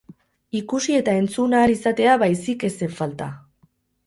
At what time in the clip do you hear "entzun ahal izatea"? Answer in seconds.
1.23-2.17